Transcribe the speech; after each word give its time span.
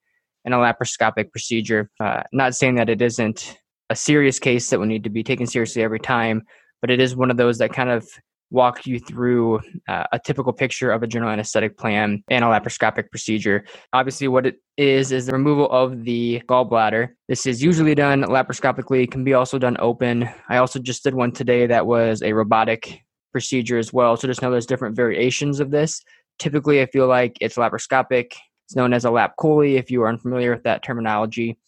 and 0.44 0.54
a 0.54 0.56
laparoscopic 0.56 1.30
procedure. 1.30 1.90
Uh, 2.00 2.22
not 2.32 2.54
saying 2.54 2.76
that 2.76 2.88
it 2.88 3.02
isn't 3.02 3.58
a 3.88 3.96
serious 3.96 4.38
case 4.38 4.70
that 4.70 4.78
will 4.78 4.86
need 4.86 5.04
to 5.04 5.10
be 5.10 5.24
taken 5.24 5.46
seriously 5.46 5.82
every 5.82 5.98
time, 5.98 6.42
but 6.80 6.90
it 6.90 7.00
is 7.00 7.16
one 7.16 7.30
of 7.30 7.36
those 7.36 7.58
that 7.58 7.72
kind 7.72 7.90
of 7.90 8.08
walk 8.50 8.86
you 8.86 8.98
through 8.98 9.60
uh, 9.88 10.04
a 10.12 10.18
typical 10.18 10.52
picture 10.52 10.90
of 10.90 11.02
a 11.02 11.06
general 11.06 11.30
anesthetic 11.30 11.78
plan 11.78 12.22
and 12.30 12.44
a 12.44 12.48
laparoscopic 12.48 13.10
procedure. 13.10 13.64
Obviously, 13.92 14.28
what 14.28 14.46
it 14.46 14.56
is 14.76 15.12
is 15.12 15.26
the 15.26 15.32
removal 15.32 15.70
of 15.70 16.04
the 16.04 16.42
gallbladder. 16.48 17.10
This 17.28 17.46
is 17.46 17.62
usually 17.62 17.94
done 17.94 18.22
laparoscopically, 18.22 19.10
can 19.10 19.24
be 19.24 19.34
also 19.34 19.58
done 19.58 19.76
open. 19.78 20.28
I 20.48 20.56
also 20.56 20.78
just 20.78 21.04
did 21.04 21.14
one 21.14 21.32
today 21.32 21.66
that 21.66 21.86
was 21.86 22.22
a 22.22 22.32
robotic 22.32 23.00
procedure 23.32 23.78
as 23.78 23.92
well. 23.92 24.16
So 24.16 24.26
just 24.26 24.42
know 24.42 24.50
there's 24.50 24.66
different 24.66 24.96
variations 24.96 25.60
of 25.60 25.70
this. 25.70 26.02
Typically, 26.38 26.80
I 26.80 26.86
feel 26.86 27.06
like 27.06 27.36
it's 27.40 27.56
laparoscopic. 27.56 28.32
It's 28.66 28.76
known 28.76 28.92
as 28.92 29.04
a 29.04 29.10
lap 29.10 29.34
chole 29.38 29.78
if 29.78 29.90
you 29.90 30.02
are 30.02 30.08
unfamiliar 30.08 30.52
with 30.52 30.64
that 30.64 30.82
terminology. 30.82 31.58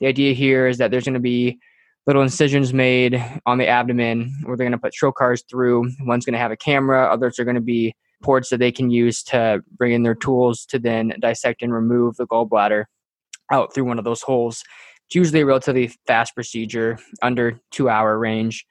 The 0.00 0.06
idea 0.06 0.32
here 0.32 0.66
is 0.66 0.78
that 0.78 0.90
there's 0.90 1.04
going 1.04 1.14
to 1.14 1.20
be 1.20 1.58
little 2.06 2.22
incisions 2.22 2.72
made 2.72 3.22
on 3.46 3.58
the 3.58 3.66
abdomen 3.66 4.34
where 4.44 4.56
they're 4.56 4.68
going 4.68 4.72
to 4.72 4.78
put 4.78 4.94
trocars 4.94 5.42
through. 5.48 5.90
One's 6.00 6.24
going 6.24 6.32
to 6.32 6.38
have 6.38 6.50
a 6.50 6.56
camera, 6.56 7.10
others 7.12 7.38
are 7.38 7.44
going 7.44 7.54
to 7.56 7.60
be 7.60 7.94
ports 8.22 8.50
that 8.50 8.58
they 8.58 8.72
can 8.72 8.90
use 8.90 9.22
to 9.22 9.62
bring 9.76 9.92
in 9.92 10.02
their 10.02 10.14
tools 10.14 10.66
to 10.66 10.78
then 10.78 11.14
dissect 11.20 11.62
and 11.62 11.72
remove 11.72 12.16
the 12.16 12.26
gallbladder 12.26 12.84
out 13.50 13.74
through 13.74 13.84
one 13.84 13.98
of 13.98 14.04
those 14.04 14.22
holes. 14.22 14.62
It's 15.06 15.14
usually 15.14 15.40
a 15.40 15.46
relatively 15.46 15.92
fast 16.06 16.34
procedure, 16.34 16.98
under 17.22 17.60
two 17.70 17.88
hour 17.88 18.18
range. 18.18 18.64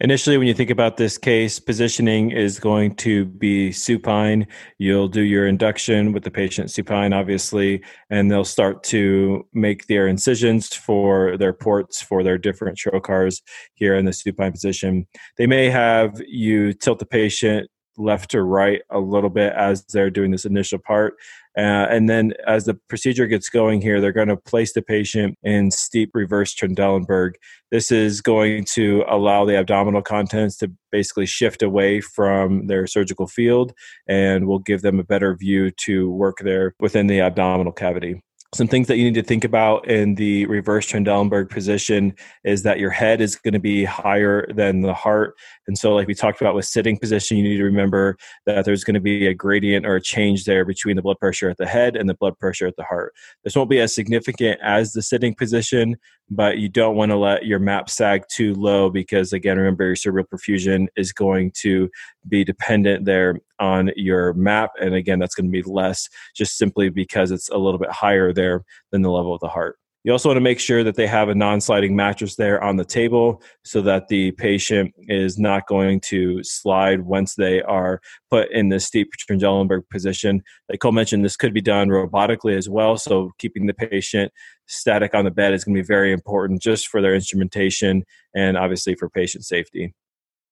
Initially, 0.00 0.36
when 0.36 0.46
you 0.46 0.52
think 0.52 0.68
about 0.68 0.98
this 0.98 1.16
case, 1.16 1.58
positioning 1.58 2.30
is 2.30 2.60
going 2.60 2.94
to 2.96 3.24
be 3.24 3.72
supine. 3.72 4.46
You'll 4.76 5.08
do 5.08 5.22
your 5.22 5.46
induction 5.46 6.12
with 6.12 6.22
the 6.22 6.30
patient 6.30 6.70
supine, 6.70 7.14
obviously, 7.14 7.82
and 8.10 8.30
they'll 8.30 8.44
start 8.44 8.82
to 8.84 9.46
make 9.54 9.86
their 9.86 10.06
incisions 10.06 10.74
for 10.74 11.38
their 11.38 11.54
ports 11.54 12.02
for 12.02 12.22
their 12.22 12.36
different 12.36 12.76
trocars 12.76 13.40
here 13.72 13.94
in 13.94 14.04
the 14.04 14.12
supine 14.12 14.52
position. 14.52 15.06
They 15.38 15.46
may 15.46 15.70
have 15.70 16.20
you 16.26 16.74
tilt 16.74 16.98
the 16.98 17.06
patient 17.06 17.70
left 17.96 18.34
or 18.34 18.44
right 18.44 18.82
a 18.90 18.98
little 18.98 19.30
bit 19.30 19.54
as 19.54 19.82
they're 19.86 20.10
doing 20.10 20.30
this 20.30 20.44
initial 20.44 20.78
part. 20.78 21.14
Uh, 21.56 21.86
and 21.90 22.08
then 22.08 22.34
as 22.46 22.66
the 22.66 22.74
procedure 22.88 23.26
gets 23.26 23.48
going 23.48 23.80
here, 23.80 24.00
they're 24.00 24.12
going 24.12 24.28
to 24.28 24.36
place 24.36 24.74
the 24.74 24.82
patient 24.82 25.38
in 25.42 25.70
steep 25.70 26.10
reverse 26.12 26.54
Trendelenburg. 26.54 27.32
This 27.70 27.90
is 27.90 28.20
going 28.20 28.66
to 28.72 29.04
allow 29.08 29.44
the 29.44 29.56
abdominal 29.56 30.02
contents 30.02 30.58
to 30.58 30.70
basically 30.92 31.26
shift 31.26 31.62
away 31.62 32.00
from 32.00 32.66
their 32.66 32.86
surgical 32.86 33.26
field 33.26 33.72
and 34.06 34.46
will 34.46 34.58
give 34.58 34.82
them 34.82 35.00
a 35.00 35.04
better 35.04 35.34
view 35.34 35.70
to 35.70 36.10
work 36.10 36.38
there 36.40 36.74
within 36.78 37.06
the 37.06 37.20
abdominal 37.20 37.72
cavity 37.72 38.22
some 38.54 38.68
things 38.68 38.86
that 38.88 38.96
you 38.96 39.04
need 39.04 39.14
to 39.14 39.22
think 39.22 39.44
about 39.44 39.88
in 39.88 40.14
the 40.14 40.46
reverse 40.46 40.86
Trendelenburg 40.86 41.50
position 41.50 42.14
is 42.44 42.62
that 42.62 42.78
your 42.78 42.90
head 42.90 43.20
is 43.20 43.36
going 43.36 43.54
to 43.54 43.60
be 43.60 43.84
higher 43.84 44.46
than 44.52 44.82
the 44.82 44.94
heart. 44.94 45.34
And 45.66 45.76
so, 45.76 45.94
like 45.94 46.06
we 46.06 46.14
talked 46.14 46.40
about 46.40 46.54
with 46.54 46.64
sitting 46.64 46.98
position, 46.98 47.36
you 47.36 47.42
need 47.42 47.56
to 47.58 47.64
remember 47.64 48.16
that 48.46 48.64
there's 48.64 48.84
going 48.84 48.94
to 48.94 49.00
be 49.00 49.26
a 49.26 49.34
gradient 49.34 49.84
or 49.84 49.96
a 49.96 50.00
change 50.00 50.44
there 50.44 50.64
between 50.64 50.96
the 50.96 51.02
blood 51.02 51.18
pressure 51.18 51.50
at 51.50 51.58
the 51.58 51.66
head 51.66 51.96
and 51.96 52.08
the 52.08 52.14
blood 52.14 52.38
pressure 52.38 52.66
at 52.66 52.76
the 52.76 52.84
heart. 52.84 53.12
This 53.44 53.56
won't 53.56 53.70
be 53.70 53.80
as 53.80 53.94
significant 53.94 54.60
as 54.62 54.92
the 54.92 55.02
sitting 55.02 55.34
position, 55.34 55.96
but 56.30 56.58
you 56.58 56.68
don't 56.68 56.96
want 56.96 57.10
to 57.10 57.16
let 57.16 57.46
your 57.46 57.58
map 57.58 57.88
sag 57.88 58.24
too 58.28 58.54
low 58.54 58.90
because, 58.90 59.32
again, 59.32 59.58
remember 59.58 59.86
your 59.86 59.96
cerebral 59.96 60.26
perfusion 60.26 60.86
is 60.96 61.12
going 61.12 61.52
to 61.52 61.88
be 62.28 62.44
dependent 62.44 63.04
there 63.04 63.38
on 63.58 63.90
your 63.96 64.32
map. 64.34 64.70
And 64.80 64.94
again, 64.94 65.18
that's 65.18 65.34
going 65.34 65.46
to 65.46 65.52
be 65.52 65.62
less 65.62 66.08
just 66.34 66.58
simply 66.58 66.88
because 66.88 67.30
it's 67.30 67.48
a 67.50 67.58
little 67.58 67.78
bit 67.78 67.90
higher 67.90 68.32
there 68.32 68.64
than 68.90 69.02
the 69.02 69.10
level 69.10 69.34
of 69.34 69.40
the 69.40 69.48
heart. 69.48 69.78
You 70.06 70.12
also 70.12 70.28
want 70.28 70.36
to 70.36 70.40
make 70.40 70.60
sure 70.60 70.84
that 70.84 70.94
they 70.94 71.08
have 71.08 71.28
a 71.28 71.34
non 71.34 71.60
sliding 71.60 71.96
mattress 71.96 72.36
there 72.36 72.62
on 72.62 72.76
the 72.76 72.84
table 72.84 73.42
so 73.64 73.82
that 73.82 74.06
the 74.06 74.30
patient 74.30 74.94
is 75.08 75.36
not 75.36 75.66
going 75.66 75.98
to 76.02 76.44
slide 76.44 77.00
once 77.00 77.34
they 77.34 77.60
are 77.62 78.00
put 78.30 78.48
in 78.52 78.68
the 78.68 78.78
steep 78.78 79.10
Trendelenburg 79.28 79.82
position. 79.90 80.44
Like 80.68 80.78
Cole 80.78 80.92
mentioned, 80.92 81.24
this 81.24 81.36
could 81.36 81.52
be 81.52 81.60
done 81.60 81.88
robotically 81.88 82.56
as 82.56 82.68
well. 82.68 82.96
So 82.96 83.32
keeping 83.38 83.66
the 83.66 83.74
patient 83.74 84.30
static 84.66 85.12
on 85.12 85.24
the 85.24 85.32
bed 85.32 85.54
is 85.54 85.64
going 85.64 85.74
to 85.74 85.82
be 85.82 85.86
very 85.86 86.12
important 86.12 86.62
just 86.62 86.86
for 86.86 87.02
their 87.02 87.16
instrumentation 87.16 88.04
and 88.32 88.56
obviously 88.56 88.94
for 88.94 89.10
patient 89.10 89.44
safety. 89.44 89.92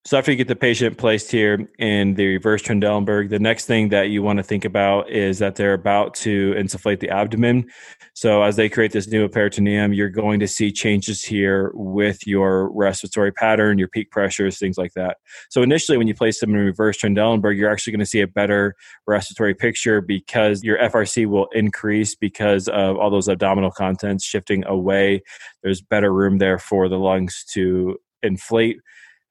So 0.07 0.19
after 0.19 0.31
you 0.31 0.37
get 0.37 0.49
the 0.49 0.57
patient 0.57 0.99
placed 0.99 1.31
here 1.31 1.67
in 1.79 2.13
the 2.13 2.27
reverse 2.27 2.61
Trendelenburg, 2.61 3.31
the 3.31 3.39
next 3.39 3.65
thing 3.65 3.89
that 3.89 4.11
you 4.11 4.23
want 4.23 4.37
to 4.37 4.43
think 4.43 4.67
about 4.67 5.09
is 5.09 5.39
that 5.39 5.57
they're 5.57 5.73
about 5.73 6.13
to 6.17 6.53
insufflate 6.59 7.01
the 7.01 7.09
abdomen. 7.09 7.71
So 8.13 8.43
as 8.43 8.57
they 8.57 8.69
create 8.69 8.93
this 8.93 9.07
pneumoperitoneum, 9.07 9.97
you're 9.97 10.11
going 10.11 10.41
to 10.41 10.47
see 10.47 10.71
changes 10.71 11.25
here 11.25 11.71
with 11.73 12.27
your 12.27 12.71
respiratory 12.73 13.33
pattern, 13.33 13.79
your 13.79 13.89
peak 13.89 14.11
pressures, 14.11 14.59
things 14.59 14.77
like 14.77 14.93
that. 14.93 15.17
So 15.49 15.63
initially, 15.63 15.97
when 15.97 16.07
you 16.07 16.15
place 16.15 16.39
them 16.39 16.51
in 16.51 16.61
reverse 16.61 16.99
Trendelenburg, 16.99 17.57
you're 17.57 17.73
actually 17.73 17.95
going 17.95 18.01
to 18.01 18.07
see 18.07 18.21
a 18.21 18.29
better 18.29 18.75
respiratory 19.07 19.55
picture 19.55 20.03
because 20.03 20.63
your 20.63 20.77
FRC 20.81 21.25
will 21.25 21.47
increase 21.55 22.15
because 22.15 22.69
of 22.69 22.99
all 22.99 23.09
those 23.09 23.31
abdominal 23.31 23.71
contents 23.71 24.23
shifting 24.23 24.67
away. 24.67 25.23
There's 25.63 25.81
better 25.81 26.13
room 26.13 26.37
there 26.37 26.59
for 26.59 26.91
the 26.91 26.99
lungs 26.99 27.43
to 27.53 27.97
inflate 28.23 28.81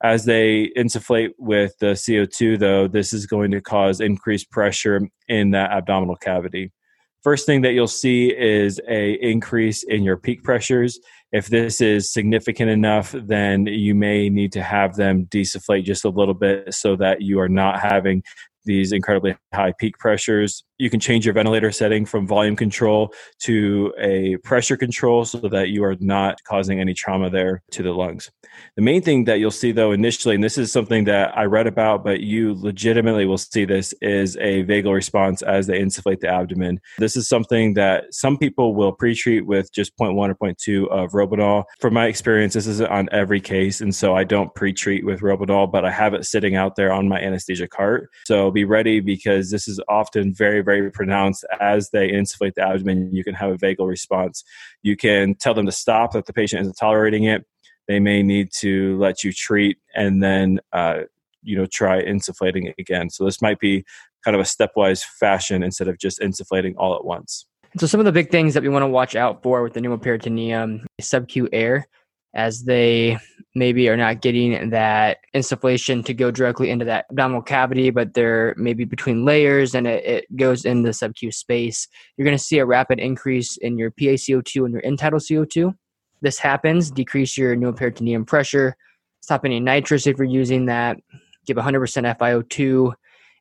as 0.03 0.25
they 0.25 0.69
insufflate 0.77 1.31
with 1.39 1.73
the 1.79 1.93
CO2, 1.93 2.59
though, 2.59 2.87
this 2.87 3.13
is 3.13 3.25
going 3.25 3.51
to 3.51 3.61
cause 3.61 4.01
increased 4.01 4.51
pressure 4.51 5.01
in 5.29 5.51
that 5.51 5.71
abdominal 5.71 6.17
cavity. 6.17 6.71
First 7.23 7.45
thing 7.45 7.61
that 7.61 7.71
you'll 7.71 7.87
see 7.87 8.37
is 8.37 8.81
a 8.89 9.13
increase 9.13 9.83
in 9.83 10.03
your 10.03 10.17
peak 10.17 10.43
pressures. 10.43 10.99
If 11.31 11.47
this 11.47 11.79
is 11.79 12.11
significant 12.11 12.69
enough, 12.69 13.15
then 13.17 13.65
you 13.65 13.95
may 13.95 14.29
need 14.29 14.51
to 14.51 14.61
have 14.61 14.97
them 14.97 15.25
desufflate 15.27 15.85
just 15.85 16.03
a 16.03 16.09
little 16.09 16.33
bit 16.33 16.73
so 16.73 16.97
that 16.97 17.21
you 17.21 17.39
are 17.39 17.47
not 17.47 17.79
having 17.79 18.23
these 18.65 18.91
incredibly 18.91 19.35
high 19.53 19.73
peak 19.79 19.97
pressures. 19.99 20.65
You 20.77 20.89
can 20.89 20.99
change 20.99 21.25
your 21.25 21.33
ventilator 21.33 21.71
setting 21.71 22.05
from 22.05 22.27
volume 22.27 22.57
control 22.57 23.13
to 23.43 23.93
a 23.99 24.35
pressure 24.43 24.77
control 24.77 25.23
so 25.23 25.39
that 25.39 25.69
you 25.69 25.83
are 25.85 25.95
not 26.01 26.37
causing 26.45 26.81
any 26.81 26.93
trauma 26.93 27.29
there 27.29 27.63
to 27.71 27.83
the 27.83 27.91
lungs. 27.91 28.29
The 28.75 28.81
main 28.81 29.01
thing 29.01 29.25
that 29.25 29.39
you'll 29.39 29.51
see 29.51 29.71
though 29.71 29.91
initially, 29.91 30.35
and 30.35 30.43
this 30.43 30.57
is 30.57 30.71
something 30.71 31.05
that 31.05 31.37
I 31.37 31.45
read 31.45 31.67
about, 31.67 32.03
but 32.03 32.21
you 32.21 32.53
legitimately 32.55 33.25
will 33.25 33.37
see 33.37 33.65
this 33.65 33.93
is 34.01 34.35
a 34.37 34.63
vagal 34.63 34.93
response 34.93 35.41
as 35.41 35.67
they 35.67 35.79
insufflate 35.79 36.19
the 36.19 36.27
abdomen. 36.27 36.79
This 36.97 37.15
is 37.15 37.27
something 37.27 37.73
that 37.75 38.13
some 38.13 38.37
people 38.37 38.75
will 38.75 38.91
pre-treat 38.91 39.45
with 39.45 39.71
just 39.71 39.95
0.1 39.97 40.29
or 40.29 40.35
0.2 40.35 40.87
of 40.89 41.11
Robinul. 41.11 41.65
From 41.79 41.93
my 41.93 42.07
experience, 42.07 42.53
this 42.53 42.67
isn't 42.67 42.89
on 42.89 43.09
every 43.11 43.39
case, 43.39 43.81
and 43.81 43.93
so 43.93 44.15
I 44.15 44.23
don't 44.23 44.53
pre-treat 44.55 45.05
with 45.05 45.21
Robinul, 45.21 45.71
but 45.71 45.85
I 45.85 45.91
have 45.91 46.13
it 46.13 46.25
sitting 46.25 46.55
out 46.55 46.75
there 46.75 46.91
on 46.91 47.07
my 47.07 47.19
anesthesia 47.19 47.67
cart. 47.67 48.09
So 48.25 48.51
be 48.51 48.65
ready 48.65 48.99
because 48.99 49.51
this 49.51 49.67
is 49.67 49.79
often 49.87 50.33
very, 50.33 50.61
very 50.61 50.91
pronounced 50.91 51.45
as 51.59 51.89
they 51.91 52.09
insufflate 52.09 52.55
the 52.55 52.67
abdomen. 52.67 53.13
You 53.13 53.23
can 53.23 53.35
have 53.35 53.51
a 53.51 53.57
vagal 53.57 53.87
response. 53.87 54.43
You 54.81 54.95
can 54.97 55.35
tell 55.35 55.53
them 55.53 55.65
to 55.65 55.71
stop 55.71 56.15
if 56.15 56.25
the 56.25 56.33
patient 56.33 56.61
isn't 56.61 56.77
tolerating 56.77 57.23
it 57.25 57.45
they 57.87 57.99
may 57.99 58.23
need 58.23 58.51
to 58.59 58.97
let 58.97 59.23
you 59.23 59.31
treat 59.31 59.77
and 59.95 60.21
then 60.23 60.59
uh, 60.71 61.01
you 61.41 61.57
know 61.57 61.65
try 61.65 62.01
insufflating 62.03 62.67
it 62.67 62.75
again. 62.79 63.09
So 63.09 63.25
this 63.25 63.41
might 63.41 63.59
be 63.59 63.83
kind 64.23 64.35
of 64.35 64.41
a 64.41 64.45
stepwise 64.45 65.03
fashion 65.03 65.63
instead 65.63 65.87
of 65.87 65.97
just 65.99 66.19
insufflating 66.19 66.73
all 66.77 66.95
at 66.95 67.03
once. 67.03 67.45
So 67.77 67.87
some 67.87 67.99
of 67.99 68.05
the 68.05 68.11
big 68.11 68.29
things 68.29 68.53
that 68.53 68.63
we 68.63 68.69
want 68.69 68.83
to 68.83 68.87
watch 68.87 69.15
out 69.15 69.41
for 69.41 69.63
with 69.63 69.73
the 69.73 69.81
pneumoperitoneum 69.81 70.85
sub-Q 71.01 71.49
air 71.51 71.87
as 72.35 72.63
they 72.63 73.17
maybe 73.55 73.89
are 73.89 73.97
not 73.97 74.21
getting 74.21 74.69
that 74.71 75.17
insufflation 75.35 76.03
to 76.05 76.13
go 76.13 76.31
directly 76.31 76.69
into 76.69 76.85
that 76.85 77.05
abdominal 77.11 77.41
cavity, 77.41 77.89
but 77.89 78.13
they're 78.13 78.55
maybe 78.57 78.85
between 78.85 79.25
layers 79.25 79.75
and 79.75 79.85
it, 79.85 80.03
it 80.05 80.35
goes 80.35 80.65
in 80.65 80.83
the 80.83 80.93
sub-Q 80.93 81.31
space. 81.31 81.87
You're 82.17 82.25
going 82.25 82.37
to 82.37 82.43
see 82.43 82.59
a 82.59 82.65
rapid 82.65 82.99
increase 82.99 83.57
in 83.57 83.77
your 83.77 83.91
PaCO2 83.91 84.65
and 84.65 84.73
your 84.73 84.85
end-tidal 84.85 85.19
CO2 85.19 85.73
this 86.23 86.39
happens, 86.39 86.89
decrease 86.89 87.37
your 87.37 87.55
pneumoperitoneum 87.55 88.25
pressure, 88.25 88.75
stop 89.21 89.45
any 89.45 89.59
nitrous 89.59 90.07
if 90.07 90.17
you're 90.17 90.25
using 90.25 90.65
that. 90.65 90.97
give 91.45 91.57
100% 91.57 92.17
FiO2, 92.17 92.93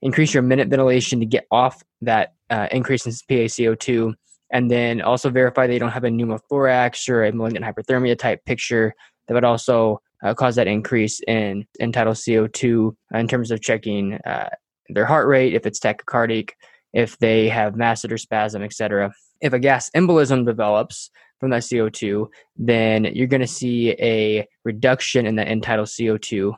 increase 0.02 0.34
your 0.34 0.42
minute 0.42 0.68
ventilation 0.68 1.20
to 1.20 1.26
get 1.26 1.46
off 1.50 1.82
that 2.02 2.34
uh, 2.50 2.66
increase 2.72 3.06
in 3.06 3.12
PaCO2, 3.12 4.12
and 4.52 4.70
then 4.70 5.00
also 5.00 5.30
verify 5.30 5.66
they 5.66 5.78
don't 5.78 5.92
have 5.92 6.04
a 6.04 6.08
pneumothorax 6.08 7.08
or 7.08 7.24
a 7.24 7.32
malignant 7.32 7.64
hyperthermia 7.64 8.18
type 8.18 8.44
picture 8.44 8.92
that 9.26 9.34
would 9.34 9.44
also 9.44 10.00
uh, 10.24 10.34
cause 10.34 10.56
that 10.56 10.66
increase 10.66 11.20
in 11.26 11.64
end-tidal 11.80 12.12
CO2 12.12 12.94
in 13.14 13.28
terms 13.28 13.50
of 13.50 13.60
checking 13.60 14.14
uh, 14.26 14.48
their 14.88 15.06
heart 15.06 15.26
rate, 15.28 15.54
if 15.54 15.66
it's 15.66 15.78
tachycardic, 15.78 16.50
if 16.92 17.16
they 17.18 17.48
have 17.48 17.74
masseter 17.74 18.18
spasm, 18.18 18.62
etc. 18.62 19.12
If 19.40 19.52
a 19.52 19.58
gas 19.58 19.90
embolism 19.96 20.44
develops 20.44 21.10
from 21.42 21.50
that 21.50 21.62
CO2, 21.62 22.28
then 22.56 23.04
you're 23.06 23.26
going 23.26 23.40
to 23.40 23.48
see 23.48 23.96
a 23.98 24.46
reduction 24.64 25.26
in 25.26 25.34
the 25.34 25.42
end-tidal 25.42 25.86
CO2. 25.86 26.54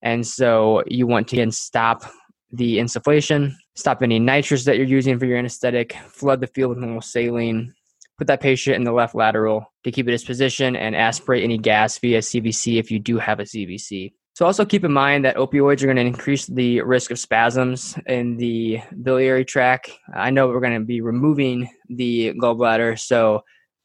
And 0.00 0.26
so 0.26 0.82
you 0.86 1.06
want 1.06 1.28
to 1.28 1.36
again 1.36 1.50
stop 1.50 2.04
the 2.50 2.78
insufflation, 2.78 3.52
stop 3.74 4.02
any 4.02 4.18
nitrous 4.18 4.64
that 4.64 4.78
you're 4.78 4.86
using 4.86 5.18
for 5.18 5.26
your 5.26 5.36
anesthetic, 5.36 5.92
flood 6.08 6.40
the 6.40 6.46
field 6.46 6.70
with 6.70 6.78
normal 6.78 7.02
saline, 7.02 7.74
put 8.16 8.26
that 8.28 8.40
patient 8.40 8.76
in 8.76 8.84
the 8.84 8.92
left 8.92 9.14
lateral 9.14 9.70
decubitus 9.84 10.24
position, 10.24 10.74
and 10.74 10.96
aspirate 10.96 11.44
any 11.44 11.58
gas 11.58 11.98
via 11.98 12.20
CVC 12.20 12.78
if 12.78 12.90
you 12.90 12.98
do 12.98 13.18
have 13.18 13.40
a 13.40 13.44
CVC. 13.44 14.14
So 14.32 14.46
also 14.46 14.64
keep 14.64 14.84
in 14.84 14.92
mind 14.92 15.26
that 15.26 15.36
opioids 15.36 15.82
are 15.82 15.86
going 15.86 15.96
to 15.96 16.02
increase 16.02 16.46
the 16.46 16.80
risk 16.80 17.10
of 17.10 17.18
spasms 17.18 17.98
in 18.06 18.38
the 18.38 18.80
biliary 19.02 19.44
tract. 19.44 19.90
I 20.14 20.30
know 20.30 20.48
we're 20.48 20.60
going 20.60 20.80
to 20.80 20.86
be 20.86 21.02
removing 21.02 21.68
the 21.90 22.32
gallbladder, 22.40 22.98
so 22.98 23.42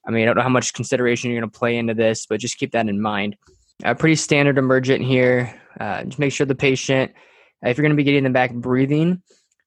I 0.08 0.12
mean 0.12 0.24
I 0.24 0.26
don't 0.26 0.38
know 0.38 0.44
how 0.44 0.50
much 0.50 0.74
consideration 0.74 1.30
you're 1.30 1.40
going 1.40 1.50
to 1.50 1.60
play 1.60 1.78
into 1.78 1.94
this, 1.94 2.26
but 2.26 2.40
just 2.40 2.58
keep 2.58 2.72
that 2.72 2.88
in 2.88 3.02
mind. 3.02 3.36
A 3.84 3.96
pretty 3.96 4.16
standard 4.16 4.58
emergent 4.58 5.04
here. 5.04 5.60
Uh, 5.80 6.04
just 6.04 6.20
make 6.20 6.34
sure 6.34 6.46
the 6.46 6.56
patient, 6.56 7.12
if 7.62 7.78
you're 7.78 7.84
going 7.84 7.96
to 7.96 7.98
be 7.98 8.04
getting 8.04 8.24
them 8.24 8.34
back 8.34 8.54
breathing, 8.54 9.22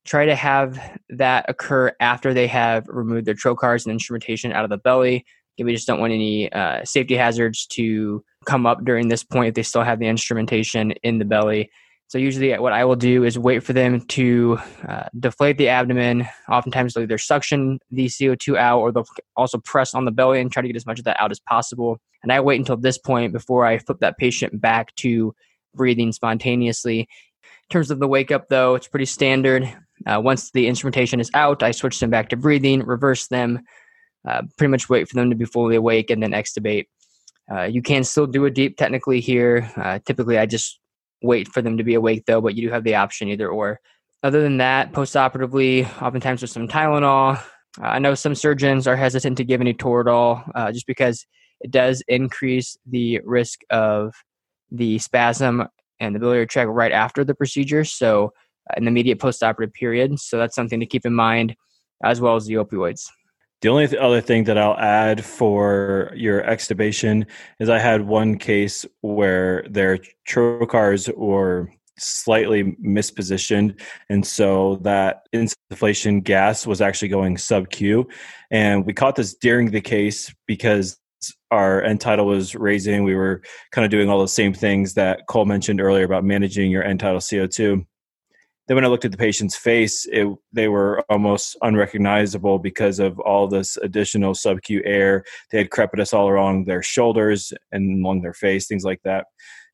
try 0.04 0.26
to 0.26 0.34
have 0.34 0.78
that 1.10 1.46
occur 1.48 1.92
after 2.00 2.34
they 2.34 2.46
have 2.46 2.86
removed 2.88 3.26
their 3.26 3.34
trocars 3.34 3.84
and 3.84 3.92
instrumentation 3.92 4.52
out 4.52 4.64
of 4.64 4.70
the 4.70 4.78
belly. 4.78 5.24
We 5.58 5.72
just 5.72 5.86
don't 5.86 6.00
want 6.00 6.12
any 6.12 6.50
uh, 6.52 6.84
safety 6.84 7.14
hazards 7.14 7.66
to 7.68 8.24
come 8.46 8.66
up 8.66 8.84
during 8.84 9.08
this 9.08 9.22
point 9.22 9.48
if 9.48 9.54
they 9.54 9.62
still 9.62 9.84
have 9.84 10.00
the 10.00 10.08
instrumentation 10.08 10.90
in 11.04 11.18
the 11.18 11.24
belly. 11.24 11.70
So 12.12 12.18
usually, 12.18 12.52
what 12.58 12.74
I 12.74 12.84
will 12.84 12.94
do 12.94 13.24
is 13.24 13.38
wait 13.38 13.62
for 13.62 13.72
them 13.72 14.02
to 14.08 14.58
uh, 14.86 15.04
deflate 15.18 15.56
the 15.56 15.68
abdomen. 15.68 16.28
Oftentimes, 16.46 16.92
they'll 16.92 17.04
either 17.04 17.16
suction 17.16 17.78
the 17.90 18.04
CO2 18.04 18.58
out, 18.58 18.80
or 18.80 18.92
they'll 18.92 19.06
also 19.34 19.56
press 19.56 19.94
on 19.94 20.04
the 20.04 20.10
belly 20.10 20.38
and 20.38 20.52
try 20.52 20.60
to 20.60 20.68
get 20.68 20.76
as 20.76 20.84
much 20.84 20.98
of 20.98 21.06
that 21.06 21.18
out 21.18 21.30
as 21.30 21.40
possible. 21.40 21.96
And 22.22 22.30
I 22.30 22.40
wait 22.40 22.58
until 22.58 22.76
this 22.76 22.98
point 22.98 23.32
before 23.32 23.64
I 23.64 23.78
flip 23.78 24.00
that 24.00 24.18
patient 24.18 24.60
back 24.60 24.94
to 24.96 25.34
breathing 25.74 26.12
spontaneously. 26.12 27.00
In 27.00 27.06
terms 27.70 27.90
of 27.90 27.98
the 27.98 28.06
wake 28.06 28.30
up, 28.30 28.50
though, 28.50 28.74
it's 28.74 28.88
pretty 28.88 29.06
standard. 29.06 29.74
Uh, 30.04 30.20
once 30.22 30.50
the 30.50 30.66
instrumentation 30.66 31.18
is 31.18 31.30
out, 31.32 31.62
I 31.62 31.70
switch 31.70 31.98
them 31.98 32.10
back 32.10 32.28
to 32.28 32.36
breathing, 32.36 32.82
reverse 32.82 33.28
them, 33.28 33.60
uh, 34.28 34.42
pretty 34.58 34.70
much 34.70 34.90
wait 34.90 35.08
for 35.08 35.14
them 35.14 35.30
to 35.30 35.36
be 35.36 35.46
fully 35.46 35.76
awake, 35.76 36.10
and 36.10 36.22
then 36.22 36.32
extubate. 36.32 36.88
Uh, 37.50 37.62
you 37.62 37.80
can 37.80 38.04
still 38.04 38.26
do 38.26 38.44
a 38.44 38.50
deep 38.50 38.76
technically 38.76 39.20
here. 39.20 39.72
Uh, 39.76 39.98
typically, 40.04 40.36
I 40.36 40.44
just 40.44 40.78
wait 41.22 41.48
for 41.48 41.62
them 41.62 41.76
to 41.76 41.84
be 41.84 41.94
awake 41.94 42.24
though, 42.26 42.40
but 42.40 42.54
you 42.54 42.66
do 42.66 42.72
have 42.72 42.84
the 42.84 42.94
option 42.94 43.28
either 43.28 43.48
or. 43.48 43.80
Other 44.22 44.40
than 44.40 44.58
that, 44.58 44.92
postoperatively, 44.92 45.84
oftentimes 46.00 46.42
with 46.42 46.50
some 46.50 46.68
Tylenol. 46.68 47.42
Uh, 47.80 47.86
I 47.86 47.98
know 47.98 48.14
some 48.14 48.34
surgeons 48.34 48.86
are 48.86 48.96
hesitant 48.96 49.36
to 49.38 49.44
give 49.44 49.60
any 49.60 49.74
Toradol 49.74 50.48
uh, 50.54 50.70
just 50.70 50.86
because 50.86 51.26
it 51.60 51.70
does 51.70 52.02
increase 52.06 52.76
the 52.86 53.20
risk 53.24 53.60
of 53.70 54.14
the 54.70 54.98
spasm 54.98 55.66
and 55.98 56.14
the 56.14 56.20
biliary 56.20 56.46
tract 56.46 56.70
right 56.70 56.92
after 56.92 57.24
the 57.24 57.34
procedure. 57.34 57.84
So, 57.84 58.32
uh, 58.70 58.78
the 58.78 58.86
immediate 58.86 59.18
postoperative 59.18 59.72
period. 59.72 60.18
So, 60.20 60.38
that's 60.38 60.54
something 60.54 60.80
to 60.80 60.86
keep 60.86 61.04
in 61.04 61.14
mind, 61.14 61.56
as 62.04 62.20
well 62.20 62.36
as 62.36 62.46
the 62.46 62.54
opioids. 62.54 63.08
The 63.62 63.68
only 63.68 63.86
th- 63.86 64.00
other 64.02 64.20
thing 64.20 64.44
that 64.44 64.58
I'll 64.58 64.76
add 64.76 65.24
for 65.24 66.10
your 66.16 66.42
extubation 66.42 67.26
is 67.60 67.68
I 67.68 67.78
had 67.78 68.02
one 68.02 68.36
case 68.36 68.84
where 69.02 69.64
their 69.70 70.00
trocars 70.28 71.16
were 71.16 71.70
slightly 71.96 72.76
mispositioned 72.84 73.80
and 74.08 74.26
so 74.26 74.80
that 74.82 75.28
insufflation 75.32 76.24
gas 76.24 76.66
was 76.66 76.80
actually 76.80 77.08
going 77.08 77.38
sub 77.38 77.70
Q. 77.70 78.08
And 78.50 78.84
we 78.84 78.94
caught 78.94 79.14
this 79.14 79.34
during 79.34 79.70
the 79.70 79.80
case 79.80 80.34
because 80.48 80.98
our 81.52 81.82
end 81.82 82.00
tidal 82.00 82.26
was 82.26 82.56
raising. 82.56 83.04
We 83.04 83.14
were 83.14 83.42
kind 83.70 83.84
of 83.84 83.92
doing 83.92 84.08
all 84.08 84.20
the 84.20 84.26
same 84.26 84.52
things 84.52 84.94
that 84.94 85.28
Cole 85.28 85.44
mentioned 85.44 85.80
earlier 85.80 86.04
about 86.04 86.24
managing 86.24 86.72
your 86.72 86.82
end 86.82 86.98
tidal 86.98 87.20
CO2 87.20 87.86
then 88.68 88.76
when 88.76 88.84
I 88.84 88.88
looked 88.88 89.04
at 89.04 89.10
the 89.10 89.16
patient's 89.16 89.56
face, 89.56 90.06
it, 90.10 90.28
they 90.52 90.68
were 90.68 91.02
almost 91.08 91.56
unrecognizable 91.62 92.58
because 92.58 93.00
of 93.00 93.18
all 93.20 93.48
this 93.48 93.76
additional 93.78 94.34
sub-Q 94.34 94.82
air. 94.84 95.24
They 95.50 95.58
had 95.58 95.70
crepitus 95.70 96.14
all 96.14 96.32
along 96.32 96.64
their 96.64 96.82
shoulders 96.82 97.52
and 97.72 98.04
along 98.04 98.22
their 98.22 98.34
face, 98.34 98.66
things 98.68 98.84
like 98.84 99.00
that. 99.04 99.26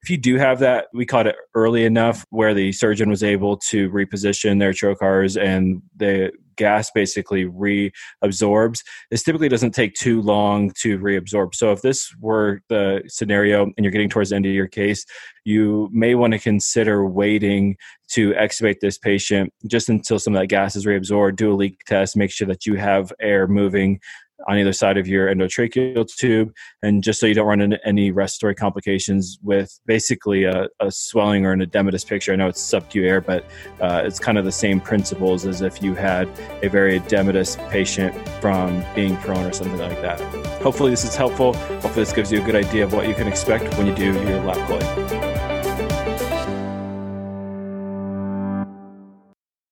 If 0.03 0.11
you 0.11 0.17
do 0.17 0.37
have 0.37 0.61
that, 0.61 0.87
we 0.95 1.05
caught 1.05 1.27
it 1.27 1.37
early 1.55 1.85
enough 1.85 2.25
where 2.31 2.55
the 2.55 2.73
surgeon 2.73 3.11
was 3.11 3.23
able 3.23 3.57
to 3.69 3.91
reposition 3.91 4.59
their 4.59 4.73
trocars 4.73 5.41
and 5.41 5.83
the 5.97 6.33
gas 6.59 6.91
basically 6.91 7.47
reabsorbs. 7.47 8.81
This 9.11 9.23
typically 9.23 9.49
doesn't 9.49 9.71
take 9.71 9.95
too 9.95 10.21
long 10.21 10.73
to 10.81 10.99
reabsorb. 10.99 11.55
So 11.55 11.73
if 11.73 11.81
this 11.81 12.13
were 12.21 12.61
the 12.69 13.03
scenario 13.07 13.63
and 13.63 13.75
you're 13.79 13.93
getting 13.93 14.11
towards 14.11 14.31
the 14.31 14.37
end 14.37 14.45
of 14.45 14.53
your 14.53 14.67
case, 14.67 15.07
you 15.45 15.89
may 15.93 16.15
want 16.15 16.33
to 16.35 16.39
consider 16.39 17.07
waiting 17.07 17.77
to 18.11 18.33
extubate 18.33 18.81
this 18.81 18.99
patient 18.99 19.53
just 19.67 19.89
until 19.89 20.19
some 20.19 20.35
of 20.35 20.41
that 20.41 20.49
gas 20.49 20.77
is 20.77 20.85
reabsorbed, 20.85 21.37
do 21.37 21.53
a 21.53 21.55
leak 21.55 21.81
test, 21.87 22.17
make 22.17 22.31
sure 22.31 22.47
that 22.47 22.67
you 22.67 22.75
have 22.75 23.13
air 23.21 23.47
moving 23.47 24.01
on 24.47 24.59
either 24.59 24.73
side 24.73 24.97
of 24.97 25.07
your 25.07 25.29
endotracheal 25.29 26.07
tube, 26.17 26.53
and 26.83 27.03
just 27.03 27.21
so 27.21 27.27
you 27.27 27.35
don't 27.35 27.47
run 27.47 27.61
into 27.61 27.79
any 27.87 28.11
respiratory 28.11 28.55
complications 28.55 29.39
with 29.43 29.81
basically 29.87 30.45
a, 30.45 30.69
a 30.81 30.91
swelling 30.91 31.45
or 31.45 31.53
an 31.53 31.61
edematous 31.61 32.07
picture. 32.07 32.33
I 32.33 32.37
know 32.37 32.49
it's 32.49 32.61
sub-Q 32.61 33.05
air, 33.05 33.21
but 33.21 33.45
uh, 33.81 34.03
it's 34.05 34.19
kind 34.19 34.39
of 34.39 34.45
the 34.45 34.53
same 34.53 34.81
principles 34.81 35.45
as 35.47 35.61
if 35.61 35.83
you 35.83 35.95
had 35.95 36.29
a 36.63 36.69
very 36.69 37.01
edematous 37.01 37.57
patient 37.71 38.15
from 38.41 38.85
being 38.95 39.17
prone 39.19 39.45
or 39.45 39.53
something 39.53 39.79
like 39.79 40.01
that. 40.03 40.21
Hopefully, 40.63 40.91
this 40.91 41.05
is 41.05 41.17
helpful. 41.17 41.55
Hopefully, 41.55 42.05
this 42.05 42.13
gives 42.13 42.31
you 42.31 42.41
a 42.41 42.45
good 42.45 42.57
idea 42.57 42.85
of 42.85 42.93
what 42.93 43.09
you 43.09 43.15
can 43.15 43.27
expect 43.27 43.77
when 43.77 43.87
you 43.87 43.95
do 43.95 44.13
your 44.13 44.43
lap 44.45 44.57
chole. 44.69 45.48